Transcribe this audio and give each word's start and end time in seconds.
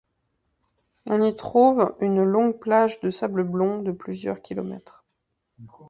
On 1.05 1.21
y 1.21 1.35
trouve 1.35 1.95
une 1.99 2.23
longue 2.23 2.57
plage 2.59 2.99
de 3.01 3.11
sable 3.11 3.43
blond 3.43 3.83
de 3.83 3.91
plusieurs 3.91 4.41
kilomètres. 4.41 5.05